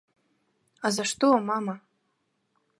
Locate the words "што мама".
1.11-1.73